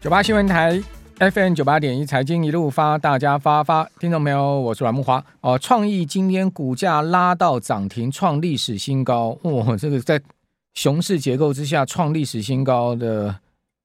[0.00, 0.80] 九八新闻台
[1.18, 5.58] FM 九八点一财经一路发，大家发发，听众朋友，我是阮慕驊哦。
[5.58, 9.38] 创意今天股价拉到涨停，创历史新高。
[9.42, 10.18] 哇、哦，这个在
[10.72, 13.38] 熊市结构之下创历史新高的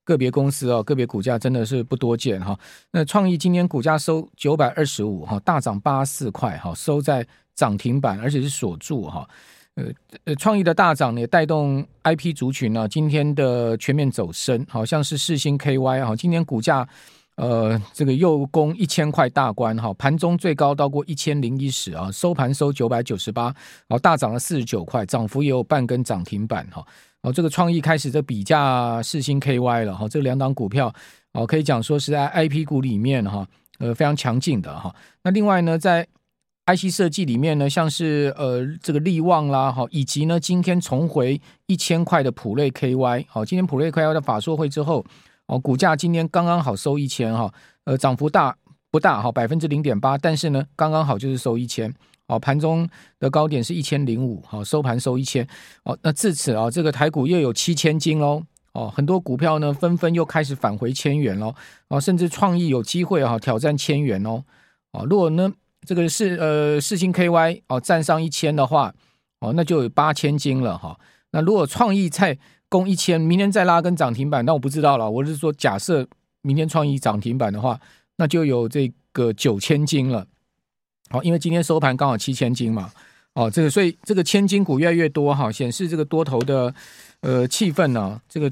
[0.06, 2.60] 个别公司哦，个别股价真的是不多见哈、哦。
[2.92, 9.20] 那创意今天股价收九百二十五哈，大涨八四块哈，收在涨停板，而且是锁住哈。
[9.20, 9.30] 哦
[9.76, 9.86] 呃
[10.24, 16.88] 呃，创意的大涨也带动 IP 族群呢、啊，今天的全面走升，好像是世星 KY 哈，今天股价
[17.36, 23.54] 呃这个又攻一千块大关哈，盘中最高到过一千零一十啊，收盘收九百九十八，
[23.90, 26.82] 好大涨了四十九块，涨幅也有半根涨停板哈，
[27.22, 30.94] 哦这个创意开始这比价世星 KY 了哈，这两档股票
[31.34, 33.46] 哦可以讲说是在 IP 股里面哈，
[33.80, 36.08] 呃非常强劲的哈，那另外呢在
[36.66, 45.06] IC 设计里面呢，像是呃这个力旺啦，哈，以及呢今天重回一千块的普瑞 KY，好，今天普瑞 KY 的法说会之后，
[45.46, 48.58] 哦，股价今天刚刚好收一千哈，呃，涨幅大
[48.90, 51.94] 不大哈，百分之零点八，但是呢刚刚好就是收一千，
[52.26, 55.48] 哦，盘中的高点是一千零五，好，收盘收一千，
[55.84, 58.42] 哦，那至此啊，这个台股又有七千金喽，
[58.74, 61.54] 哦，很多股票呢纷纷又开始返回千元喽，
[61.90, 64.44] 哦，甚至创意有机会哈挑战千元哦，
[64.94, 65.54] 哦，如果呢？
[65.86, 68.94] 这个是呃四星 KY 哦，站上一千的话
[69.40, 71.00] 哦，那就有八千金了哈。
[71.32, 75.10] 那如果创意再攻一千，明天再拉根涨停板，那我不知道了。
[75.10, 76.08] 我是说，假设
[76.42, 77.80] 明天创意涨停板的话，
[78.18, 80.26] 那就有这个九千金了。
[81.10, 82.92] 好，因为今天收盘刚好七千金嘛。
[83.34, 86.74] 哦，这个所以这个千金股越来越多哈，显示这个多头的
[87.20, 88.52] 呃气氛呢，这个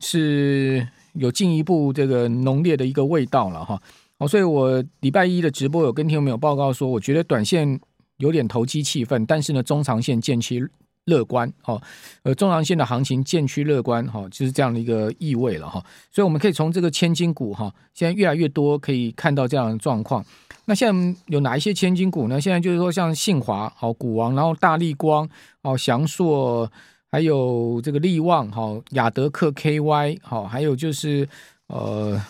[0.00, 3.80] 是有进一步这个浓烈的一个味道了哈。
[4.20, 7.80] 哦，所以我礼拜一的直播有跟听众朋友报告说，我觉得短线
[8.18, 10.62] 有点投机气氛，但是呢，中长线渐趋
[11.06, 11.50] 乐观。
[11.64, 11.80] 哦，
[12.22, 15.82] 呃，中长线的行情渐趋乐观，哈，就是这样的一个意味了哈。
[16.10, 20.22] 所以我们可以从这个千金股哈，现在越来越多可以看到这样的状况。
[20.66, 22.38] 那现在有哪一些千金股呢？
[22.38, 25.26] 现在就是说像信华、好股王，然后大立光、
[25.62, 26.70] 哦祥硕，
[27.10, 31.26] 还有这个力旺、好亚德克 KY，好，还有就是
[31.68, 32.20] 呃。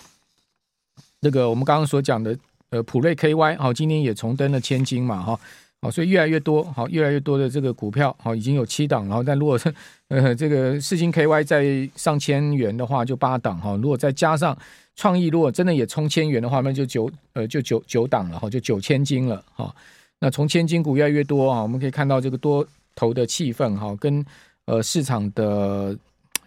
[1.20, 2.36] 这个我们刚刚所讲的，
[2.70, 5.38] 呃，谱瑞 KY 好，今天也重登了千金嘛，哈，
[5.82, 9.72] 好，所以越来越多，好，越来越多的这个股票，好，已经有七档，然后但如果是
[10.08, 14.56] 呃这个世芯 KY 在上千元的话，就八档，哈，如果再加上
[14.96, 19.74] 创意，如果真的也冲千元的话，那就九呃就九九档了，哈，就九千金了，哈，
[20.20, 24.24] 那从千金股越来越多啊，我们可以看到这个多头的气氛，哈，跟
[24.64, 25.94] 呃市场的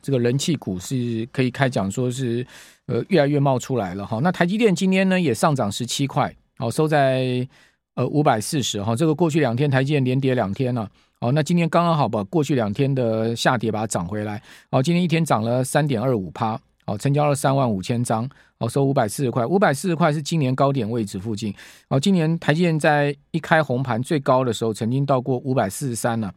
[0.04, 2.46] 这个人气股是可以开讲说是。
[2.88, 4.20] 呃，越来越冒出来了哈。
[4.22, 7.48] 那台积电今天呢也上涨十七块，哦，收在
[7.96, 8.94] 呃五百四十哈。
[8.94, 21.56] 这个过去两天台积电连跌两天了，哦，那今天刚刚好把过去两天的下跌把它涨回来，哦，今天一天涨了三点二五趴，哦，成交了三万五千张，哦，收五百四十块，五百四十块是今年高点位置附近，
[21.88, 26.30] 哦，今年台积电在一开红盘最高的时候曾经到过五百四十三了，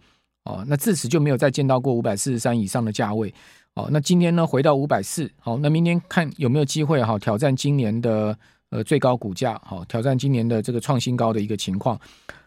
[0.46, 3.32] 哦，那自此就没有再见到过五百四十三以上的价位。
[3.74, 8.34] 哦，那今天呢回到五百四，好，那明天看有没有机会哈挑战今年的
[8.70, 12.00] 呃最高股价，好，挑战今年的这个创新高的一个情况。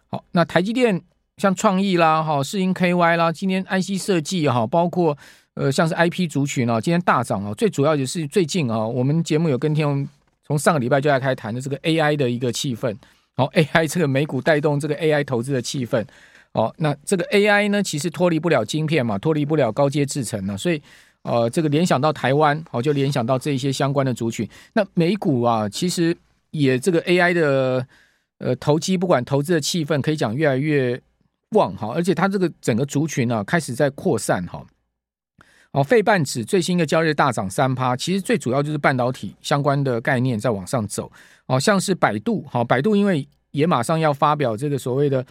[0.07, 0.99] 好，那台积电
[1.37, 5.15] 像创意啦，哈，世芯 KY 啦，今天 IC 设计哈，包括
[5.53, 10.07] 呃像是 IP 族群啊，今天大涨啊，最主要就是最近啊，我们节目有跟听众
[10.47, 12.95] 从上个礼拜就来开谈的这个 AI 的一个气氛，
[13.35, 16.03] 好，AI 这个美股带动这个 AI 投资的气氛，
[16.53, 20.81] 哦，那这个 AI 呢，其实脱离不了晶片嘛，脱离不了高阶制程呢，所以。
[21.23, 24.49] 呃，这个联想到台湾，好，就联想到这一些相关的族群。
[24.71, 26.15] 那美股啊，其实
[26.51, 27.85] 也这个 AI 的
[28.37, 30.99] 呃投机，不管投资的气氛，可以讲越来越
[31.49, 34.65] 旺哈，而且它这个整个族群啊，开始在扩散哈。
[35.73, 41.11] 哦，费半指最新的交易大涨三趴，其实最主要就是半导体相关的概念在往上走。
[41.47, 45.23] 哦，像是百度，好，百度因为也马上要发表这个所谓的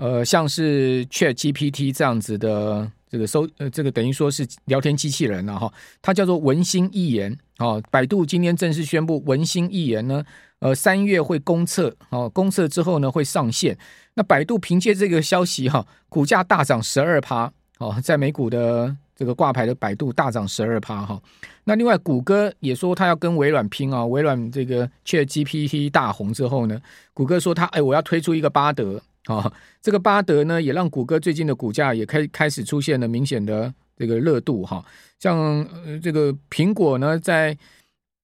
[0.00, 2.90] 呃，像是 ChatGPT 这样子的。
[3.10, 5.68] 这个搜呃，这个等于说是聊天机器人了哈，
[6.00, 7.82] 它叫做文心一言哦。
[7.90, 10.22] 百度今天正式宣布，文心一言呢，
[10.60, 13.76] 呃，三月会公测哦，公测之后呢会上线。
[14.14, 21.20] 那百度凭借这个消息哈，股价大涨十二趴哦，在美股的这个挂牌的百度大涨十二趴哈。
[21.64, 26.80] 那另外谷歌也说它要跟微软拼啊，微软这个 ChatGPT 大红之后呢，
[27.12, 29.02] 谷歌说它哎，我要推出一个巴德。
[29.26, 34.84] 啊、哦，这个巴德呢，也让谷歌最近的股价也开开始出现了明显的这个热度哈。
[35.18, 37.56] 像呃这个苹果呢，在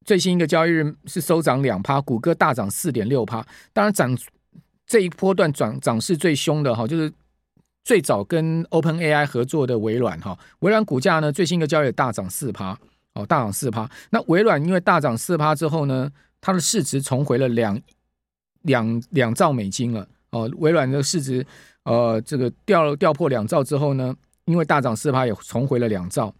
[0.04, 3.46] 最新一个交易日是收涨两趴，谷歌大涨四点六趴。
[3.72, 4.16] 当然涨
[4.86, 7.12] 这一波段涨涨势最凶的哈，就是
[7.84, 10.38] 最早跟 OpenAI 合作的微软哈。
[10.60, 12.78] 微软股价呢，最新一个交易大涨四趴。
[13.12, 13.90] 哦，大涨四趴。
[14.10, 16.10] 那微软因为大涨四趴之后呢，
[16.40, 17.80] 它的市值重回了两
[18.62, 20.06] 两两兆美金了。
[20.36, 21.46] 哦，微软的市值
[21.84, 26.34] 呃这个掉掉破两兆之后呢，因为大涨四趴也重回了两兆，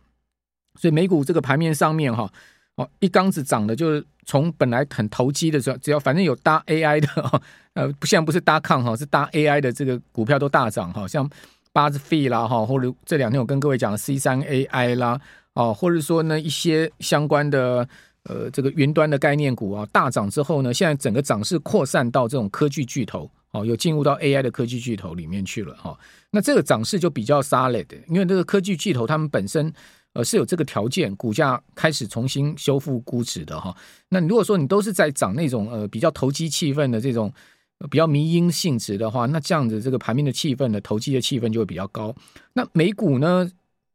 [0.75, 2.31] 所以美股这个盘面上面哈。
[2.77, 7.41] 哦，一缸子涨的，就是从本来很投机的时候，只要反正有搭 AI 的，
[7.73, 11.27] 呃，不像不是搭抗哈，是搭 AI 的这个股票都大涨哈，像
[11.73, 15.19] BuzzFeed 啦哈，或者这两天我跟各位讲的 C 三 AI 啦，
[15.55, 17.89] 哦，或者说呢一些相关的
[18.25, 25.99] 呃这个云端的概念股啊大涨之后呢，现在整个涨势扩散到这种科技巨头，哦，有进入到 AI 的科技巨头里面去了哈，
[26.31, 29.73] 那这个涨势就比较 solid，因为这个科技巨头他们本身。
[30.13, 33.77] 呃，是有这个条件，股价开始重新修复估值的哈。
[34.09, 37.31] 那如果说你都是在涨那种呃比较投机气氛的这种
[37.91, 42.15] 比较迷因性质的话，那这样子这个盘面的气氛的投机的气氛就会比较高。
[42.55, 43.47] 那美股呢，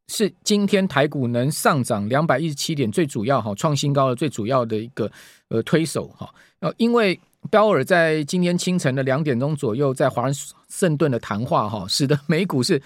[0.09, 5.11] 是今天台股能上涨两百一十七点，最主要哈创新高的最主要的一个
[5.47, 6.31] 呃推手哈。
[6.59, 7.19] 呃，因为
[7.49, 10.29] 鲍尔在今天清晨的两点钟左右在华
[10.69, 12.81] 盛顿的谈话哈，使得美股是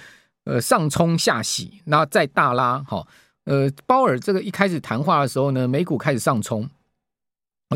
[0.46, 3.06] 呃上冲下洗，然后再大拉哈。
[3.44, 6.68] 呃，鲍尔这个一开始谈话的时候呢，美股开始上冲，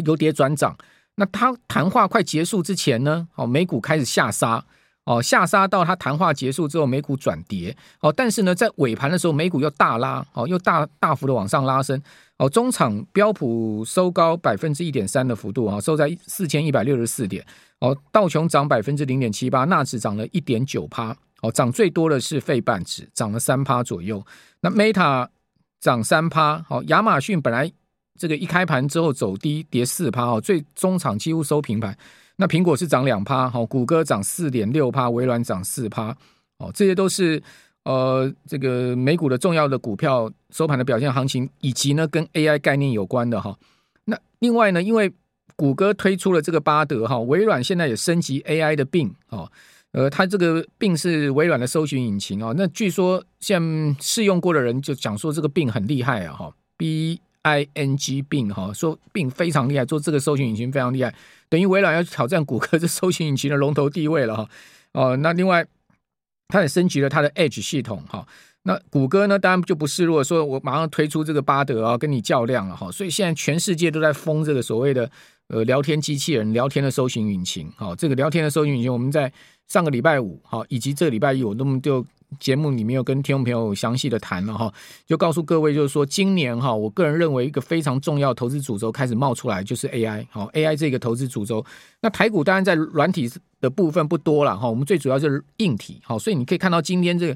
[0.05, 0.75] 由跌转涨。
[1.15, 4.65] 那他谈话快结束之前呢，好，美股开始下杀，
[5.09, 11.99] 哦，下杀到他谈话结束之后，美股转跌，哦，但是呢，在尾盘的时候，美股又大拉，哦，又大大幅的往上拉升，
[12.37, 17.43] 哦，中场标普收高百分之一点三的幅度，啊，收在四千一百六十四点，
[17.79, 24.23] 哦，道琼涨百分之零点七八，纳指涨了一点九趴，哦，涨最多的是费半指，涨了三趴左右，
[24.61, 25.27] 那 Meta。
[25.81, 27.71] 涨三趴，好，亚马逊本来
[28.17, 31.97] 这个一开盘之后走低，跌四趴，哦，最终场几乎收平盘。
[32.41, 36.15] 那苹果是涨两趴，好，谷歌涨四点六趴，微软涨四趴，
[36.57, 37.43] 哦，这些都是
[37.83, 43.57] 呃这个美股的重要的股票收盘的表现行情，以及呢跟 AI 概念有关的哈。
[44.05, 45.11] 那另外呢，因为
[45.57, 49.51] 谷歌推出了这个巴德哈，微软现在也升级 AI 的病哦。
[49.91, 52.55] 呃，它这个病是微软的搜寻引擎啊、哦。
[52.55, 61.13] 那据说现在试用过的人就讲说这个病很厉害啊，哈，B I N G 病哈，说病非常厉害，做这个搜寻引擎非常厉害，
[61.49, 64.49] 等于微软要挑战谷歌这搜寻引擎的龙头地位了哈。
[64.93, 65.65] 哦，那另外，
[66.47, 68.27] 它也升级了它的 Edge 系统哈。
[68.63, 72.91] 那谷歌呢，当然就不示弱，说我马上推出这个巴德啊，跟你较量了哈。
[72.91, 75.09] 所以现在全世界都在封这个所谓的
[75.47, 77.71] 呃聊天机器人、聊天的搜寻引擎。
[77.75, 79.31] 好，这个聊天的搜寻引擎，我们在。
[79.69, 82.03] 上个礼拜五，好，以及这个礼拜一，我那么就
[82.39, 84.71] 节目里面有跟听众朋友详细的谈了哈，
[85.07, 91.65] 就告诉各位，就是说今年哈，我个人认为一个非常重要投资主轴开始冒出来，就是 AI，好，AI 这个投资主轴。
[92.01, 97.35] 那台股当然在软体的部分不多了哈，我们最主要就是硬体，好，所以你可以看到今天这个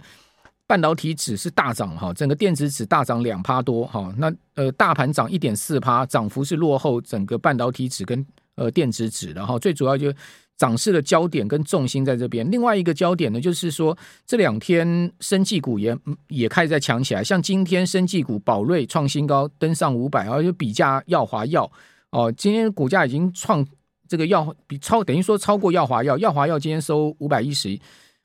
[0.68, 8.24] 半导体指是大涨哈，整个电子指大涨两趴多哈，那呃大盘涨一点四趴，涨幅是落后整个半导体指跟
[8.56, 10.14] 呃电子指的哈，最主要就。
[10.56, 15.98] 涨势的焦点跟重心在这边，另外一个焦点呢，就是说这两天生技股也
[16.28, 21.70] 也开始在强起来，像今天生技股宝瑞创新高，登上五百，然后就比价药华药。
[22.12, 23.66] 哦，今天股价已经创
[24.08, 27.78] 这个药比超等于说超过药华药，药华药今天收五百一十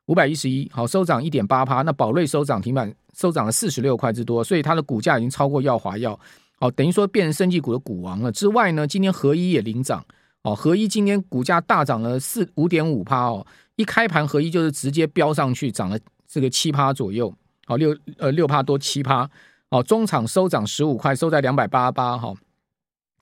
[0.05, 6.19] 五百一十一，好收涨一点八趴，那宝瑞收涨停板收涨了四十六块之多，所以它的股价已经超过药华药，
[6.61, 8.31] 哦，等于说变成生技股的股王了。
[8.31, 10.05] 之外呢，今天合一也领涨。
[10.43, 13.44] 哦，合一今天股价大涨了四五点五趴哦，
[13.77, 17.32] 一开盘合一就是直接飙上去，涨了这个七趴左右，
[17.67, 19.29] 哦六呃六趴多七趴，
[19.70, 22.32] 哦中场收涨十五块，收在两百八十八哈，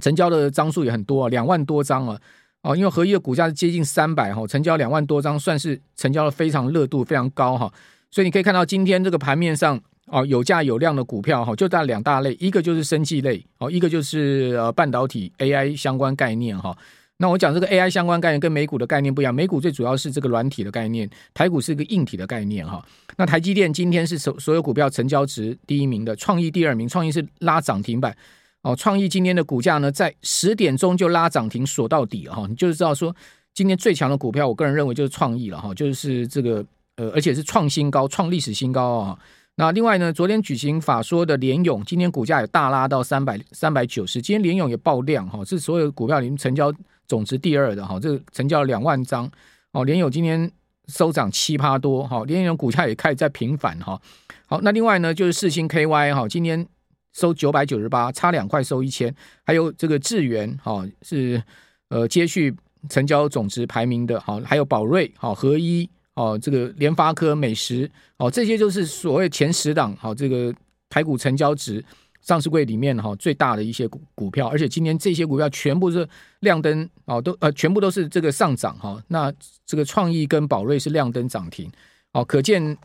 [0.00, 2.21] 成交的张数也很多啊，两万多张啊，
[2.62, 7.73] 哦因为合一的股价是接近三百哈，成交两万多张，算是成交的非常热度非常高哈，
[8.11, 16.76] 所以你可以看到今天这个盘面上哦有价有量的股票哈，就大两大类，一个就是生技类哦，一个就是呃半导体 AI 相关概念哈。
[17.19, 22.85] 那我讲这个 AI 相关概念跟美股的概念不一样，美股最主要是这个软体的概念，台股是一个硬体的概念哈。
[23.17, 28.15] 那台积电今天是所所有股票成交值第一名的，创意第二名，创意是拉涨停板
[28.61, 28.77] 哦。
[28.77, 33.17] 创意今天的股价呢，在十点钟就拉涨停锁到底哈，你就是知道说
[33.55, 36.63] 今天最强的股票，我个人认为就是创意了哈，就是这个
[36.97, 39.19] 呃，而且是创新高，创历史新高啊。
[39.55, 46.71] 那另外呢，昨天举行法说的联咏，今天股价也大拉到三百三百九十，今天联咏也爆量哈，是所有股票里面成交。
[47.07, 49.31] 总值第二的哈，这个成交两万张
[49.73, 50.51] 哦，联友今天
[50.89, 54.01] 收涨七趴多哈，联友股价也开始在平反哈。
[54.47, 56.67] 好，那另外呢就是世星 KY 哈，今天
[57.13, 61.43] 收九百九十八，差两块收一千，还有这个智元哈是
[61.89, 62.55] 呃接续
[62.89, 70.55] 成交总值排名的哈，还有宝瑞哈合一哦，这个联发科美食哦，这些就是所谓前十档好，这个
[70.89, 71.85] 台股成交值
[72.26, 76.06] 上市柜里面哈最大的一些股股票，而且今天这些股票全部是
[76.40, 79.00] 亮灯哦，都呃全部都是这个上涨哈。
[79.06, 79.33] 那
[79.64, 81.71] 这个创意跟宝瑞是亮灯涨停
[82.12, 82.76] 哦，可见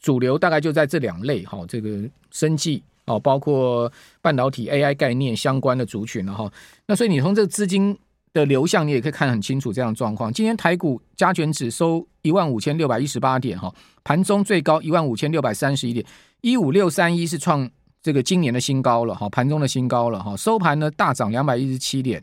[0.00, 6.52] 主流大概就在这两类哈，这个生技哦，包括半导体 AI 概念相关的族群了哈。
[6.86, 7.96] 那所以你从这个资金
[8.32, 10.32] 的流向，你也可以看很清楚这样的状况。
[10.32, 16.04] 今天台股加权指收一万五千六百一十八点哈，盘中最高一万五千六百三十一点，
[16.40, 17.70] 一五六三一是创。
[18.02, 22.22] 这个今年的新高了哈，盘中的新高了哈，收盘呢大涨两百一十七点，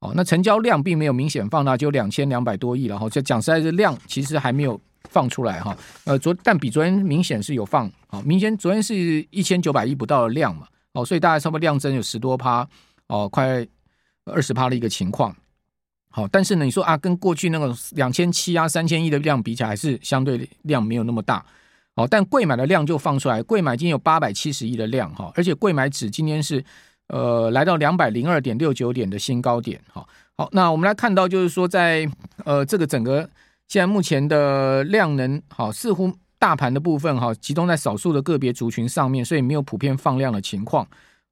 [0.00, 3.08] 哦，那成交量并没有明显放大，就两千两百多亿了哈。
[3.08, 4.78] 这讲实在，这量其实还没有
[5.10, 5.76] 放出来哈。
[6.04, 12.68] 呃，昨但比昨天明显是有放啊，明显昨天是一千九百亿不到的量嘛，哦，所以大概差不多量增有十多趴，
[13.06, 13.66] 哦，快
[14.26, 15.34] 二十趴的一个情况。
[16.10, 21.44] 好，但是呢，你说啊，跟过去那个两千七啊、三千亿的量比起来，还是相对量没有那么大。
[21.96, 26.64] 好，但贵买的量就放出来，贵买今天有八百七十亿的量哈，而且贵买指今天是
[27.06, 30.04] 呃来到两百零二点六九点的新高点哈。
[30.36, 32.04] 好，那我们来看到就是说在
[32.44, 33.20] 呃这个整个
[33.68, 40.84] 现在目前的量能好，似乎大盘的部分哈集中在少数的个别族群上面，所以没有普遍放量的情况。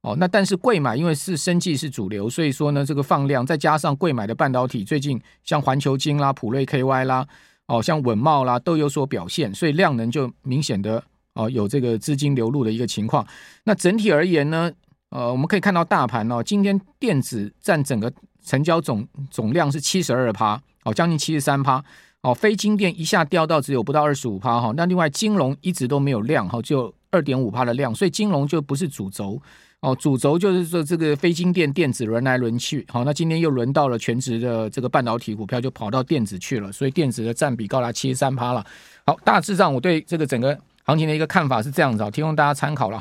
[0.03, 7.27] 哦，那但是贵买因为是生技是主流，所以说呢这个放量再加上贵买的半导体最近像环球晶啦、普瑞 KY 啦。
[7.67, 11.03] 哦，像稳懋啦都有所表现，所以量能就明显的
[11.33, 13.25] 哦有这个资金流入的一个情况。
[13.63, 14.71] 那整体而言呢，
[15.09, 18.11] 呃，我们可以看到大盘哦，今天电子占整个
[18.43, 21.83] 成交总总量是七十二趴，哦，将近七十三趴。
[22.21, 24.71] 哦，非金电一下掉到只有不到二十五趴哈。
[24.77, 29.41] 那另外金融一直都没有量哈，就二点五趴的量，所以金融就不是主轴。
[29.83, 38.65] 哦，主轴就是说这个非晶电电子轮来轮去，好，那今天又轮到了全职的这个半导体股票，就跑到电子去了，所以电子的占比高达七十三趴了。
[39.05, 42.91] 好，大致上我对这个整个行情的一个看法是这样子，提供大家参考了。